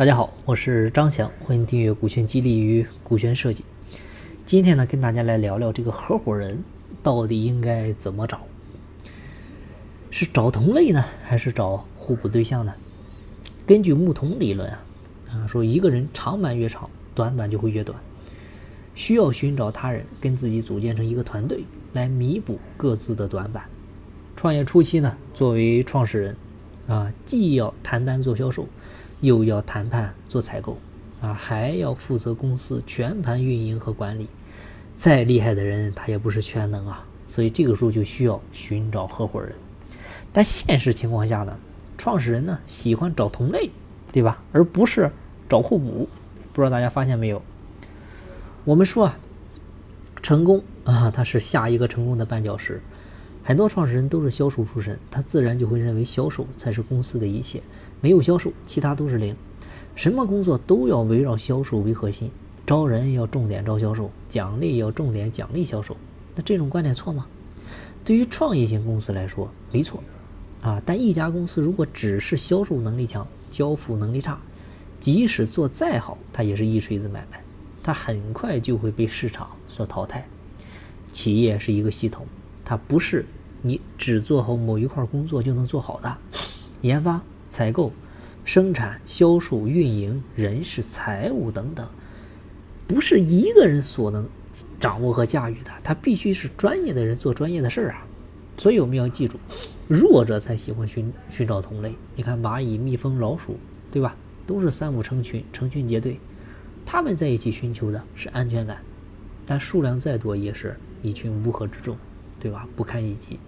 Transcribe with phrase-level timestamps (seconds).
[0.00, 3.66] 大家好，我是张翔，欢迎订阅股权激励与股权设计。
[4.46, 6.64] 今天呢，跟大家来聊聊这个合伙人
[7.02, 8.40] 到底应该怎么找？
[10.10, 12.72] 是找同类呢，还是找互补对象呢？
[13.66, 14.82] 根据木桶理论啊，
[15.32, 17.98] 啊说一个人长板越长，短板就会越短，
[18.94, 21.62] 需要寻找他人跟自己组建成一个团队，
[21.92, 23.64] 来弥补各自的短板。
[24.34, 26.36] 创业初期呢，作为创始人
[26.88, 28.66] 啊，既要谈单做销售。
[29.20, 30.78] 又要谈判做采购，
[31.20, 34.26] 啊，还要负责公司全盘运营和管理。
[34.96, 37.06] 再厉害的人，他也不是全能啊。
[37.26, 39.52] 所以这个时候就需要寻找合伙人。
[40.32, 41.56] 但现实情况下呢，
[41.96, 43.70] 创始人呢喜欢找同类，
[44.12, 44.42] 对吧？
[44.52, 45.10] 而不是
[45.48, 46.08] 找互补。
[46.52, 47.40] 不知道大家发现没有？
[48.64, 49.18] 我们说啊，
[50.20, 52.80] 成功啊，它是下一个成功的绊脚石。
[53.42, 57.62] 很多创始人都是销售出身，他自然就会认为销售才是公司的一切。
[58.00, 59.34] 没有销售，其他都是零。
[59.94, 62.30] 什么工作都要围绕销售为核心，
[62.66, 65.96] 招人要重点招销售，奖励要重点奖励销售。
[66.34, 67.26] 那这种观点错吗？
[68.04, 70.02] 对于创业型公司来说，没错。
[70.62, 74.38] 啊，但一家公司如果只是销售能力强，交付能力差，
[75.00, 77.42] 即使做再好，它也是一锤子买卖，
[77.82, 80.26] 它很快就会被市场所淘汰。
[81.12, 82.26] 企业是一个系统，
[82.64, 83.26] 它不是
[83.62, 86.16] 你只做好某一块工作就能做好的，
[86.82, 87.20] 研发。
[87.50, 87.92] 采购、
[88.46, 91.86] 生产、销售、运营、人事、财务等等，
[92.88, 94.26] 不是一个人所能
[94.78, 98.06] 掌握和驾驭的，他必须是专业的人做专业的事儿啊。
[98.56, 99.38] 所以我们要记住，
[99.88, 101.94] 弱者才喜欢寻寻找同类。
[102.14, 103.58] 你看蚂蚁、蜜蜂、老鼠，
[103.90, 104.14] 对吧？
[104.46, 106.18] 都是三五成群、成群结队，
[106.84, 108.82] 他们在一起寻求的是安全感，
[109.46, 111.96] 但数量再多也是一群乌合之众，
[112.38, 112.66] 对吧？
[112.76, 113.38] 不堪一击。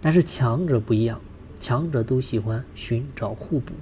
[0.00, 1.20] 但是强者不一样。
[1.58, 3.72] 强者都喜欢寻找互补，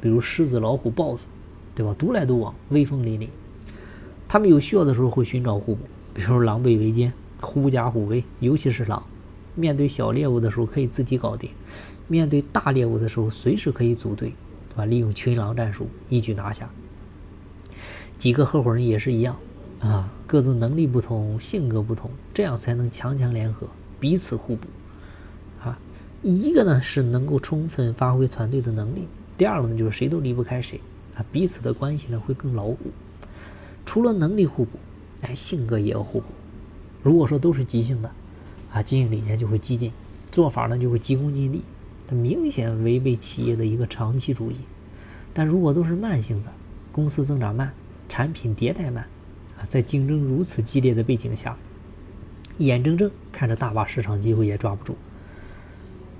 [0.00, 1.26] 比如狮子、老虎、豹子，
[1.74, 1.94] 对吧？
[1.98, 3.28] 独来独往，威风凛凛。
[4.28, 8.24] 他们有需要的时候会寻找互补，比如狼狈为奸，狐假虎威。
[8.40, 9.02] 尤其是狼，
[9.54, 11.50] 面对小猎物的时候可以自己搞定，
[12.08, 14.32] 面对大猎物的时候随时可以组队，
[14.70, 14.84] 对吧？
[14.84, 16.68] 利用群狼战术一举拿下。
[18.18, 19.36] 几个合伙人也是一样
[19.80, 23.66] 啊，各自能力不同，性格不同，这样才能强强联合，
[24.00, 24.66] 彼此互补。
[26.22, 30.80] 一个呢是能够充分发挥团队的能力，第二个呢就是谁都离不开谁，
[31.16, 32.78] 啊，彼此的关系呢会更牢固。
[33.84, 34.78] 除了能力互补，
[35.22, 36.26] 哎，性格也要互补。
[37.02, 38.10] 如果说都是急性的，
[38.72, 39.90] 啊，经营理念就会激进，
[40.30, 41.64] 做法呢就会急功近利，
[42.06, 44.56] 它明显违背企业的一个长期主义。
[45.34, 46.52] 但如果都是慢性的，
[46.92, 47.72] 公司增长慢，
[48.08, 49.04] 产品迭代慢，
[49.58, 51.56] 啊，在竞争如此激烈的背景下，
[52.58, 54.96] 眼睁睁看着大把市场机会也抓不住。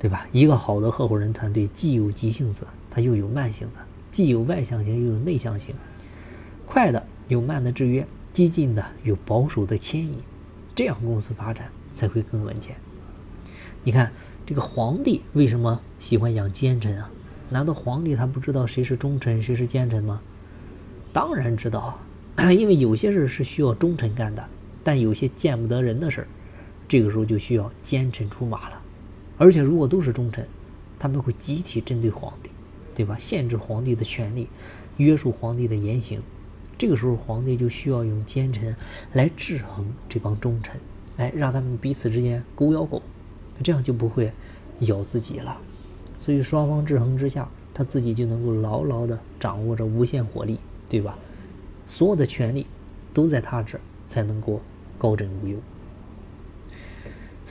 [0.03, 0.27] 对吧？
[0.33, 3.79] 一个好的合伙人团队，既有急性子，它又有慢性子；
[4.11, 5.73] 既有外向型，又有内向型。
[6.67, 10.19] 快的有慢的制约，激进的有保守的牵引，
[10.75, 12.75] 这样公司发展才会更稳健。
[13.85, 14.11] 你看，
[14.45, 17.09] 这个皇帝为什么喜欢养奸臣啊？
[17.49, 20.21] 难道皇帝他不知道谁是忠臣，谁是奸臣吗？
[21.13, 21.97] 当然知道，
[22.51, 24.45] 因为有些事是需要忠臣干的，
[24.83, 26.27] 但有些见不得人的事儿，
[26.89, 28.82] 这个时候就需要奸臣出马了。
[29.43, 30.47] 而且，如果都是忠臣，
[31.01, 32.51] 他们会集体针对皇帝，
[32.95, 33.17] 对吧？
[33.19, 34.47] 限制皇帝的权利，
[34.99, 36.23] 约束皇帝的言行。
[36.79, 38.77] 这个时候，皇帝就需要用奸臣
[39.15, 40.77] 来制衡这帮忠臣，
[41.17, 43.03] 哎，让他们彼此之间狗咬狗，
[43.65, 44.31] 这样就不会
[44.79, 45.59] 咬自己了。
[46.21, 51.19] 所以，双方制衡之下，他自己就能够牢牢地掌握着无限火力，对吧？
[51.85, 52.65] 所有的权利
[53.13, 54.61] 都在他这儿，才能够
[54.99, 55.57] 高枕无忧。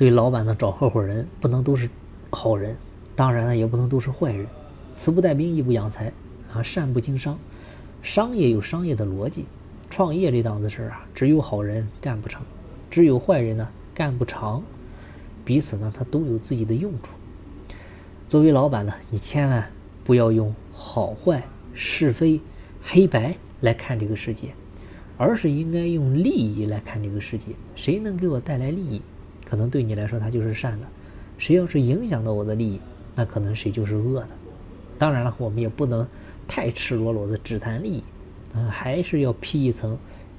[0.02, 1.88] 所以，老板呢找合伙人不能都是
[2.32, 2.76] 好人，
[3.16, 4.48] 当然了也不能都是坏人。
[4.96, 6.12] 慈不带兵，义不养财
[6.52, 7.38] 啊，善不经商。
[8.02, 9.46] 商业有商业的逻辑，
[9.92, 12.42] 创业这档子事儿啊，只有好人干不成，
[12.90, 14.64] 只有坏人呢干不长。
[15.46, 17.10] 彼此呢，他都有自己的用处。
[18.28, 19.70] 作为老板呢，你千万
[20.04, 21.44] 不要用好坏、
[21.76, 22.42] 是非、
[22.82, 24.48] 黑白来看这个世界，
[25.16, 27.50] 而是应该用利益来看这个世界。
[27.76, 29.00] 谁能给我带来利益？
[29.52, 30.88] 可能对你来说他就是善的，
[31.38, 32.80] 谁要是影响到我的利益，
[33.14, 34.30] 那可能谁就是恶的。
[34.98, 36.08] 当然了，我们也不能
[36.48, 38.04] 太赤裸裸的只谈利益，
[38.56, 39.98] 啊，还是要披一层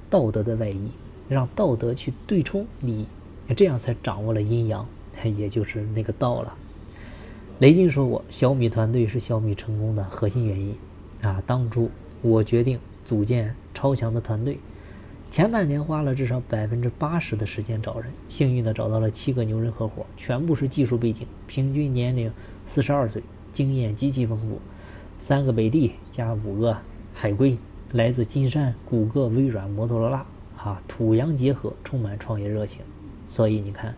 [0.09, 0.89] 道德的外衣，
[1.29, 3.05] 让道德去对冲利益，
[3.55, 4.83] 这样才掌握了阴阳，
[5.37, 6.51] 也就是那个道了。
[7.59, 10.75] 雷军说过，小米团队是小米成功的核心原因。
[11.21, 11.91] 啊，当初
[12.23, 14.57] 我决定组建超强的团队。
[15.33, 22.31] 前半年花了至少百分之八十的时间找人，幸运的找到了七个牛人合伙，全部是技术背景，平均年龄
[22.67, 24.59] 四十二岁，经验极其丰富。
[25.17, 26.77] 三个北帝加五个
[27.15, 27.57] 海归，
[27.93, 30.23] 来自金山、谷歌、微软、摩托罗拉，
[30.55, 32.83] 啊，土洋结合，充满创业热情。
[33.27, 33.95] 所以你看，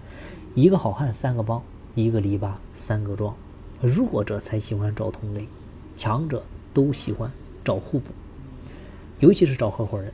[0.54, 1.62] 一个好汉三个帮，
[1.96, 3.36] 一个篱笆三个桩，
[3.82, 5.46] 弱者才喜欢找同类，
[5.98, 7.30] 强者都喜欢
[7.62, 8.14] 找互补，
[9.20, 10.14] 尤其是找合伙人。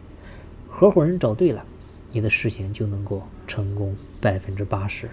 [0.82, 1.64] 合伙人找对了，
[2.12, 5.08] 你的事情就能够成功百分之八十。